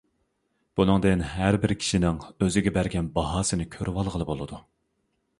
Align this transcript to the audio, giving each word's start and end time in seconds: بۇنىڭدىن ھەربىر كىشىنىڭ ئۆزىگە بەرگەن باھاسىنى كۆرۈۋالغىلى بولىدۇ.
بۇنىڭدىن 0.79 1.19
ھەربىر 1.33 1.73
كىشىنىڭ 1.83 2.17
ئۆزىگە 2.45 2.73
بەرگەن 2.77 3.09
باھاسىنى 3.17 3.67
كۆرۈۋالغىلى 3.75 4.27
بولىدۇ. 4.31 4.59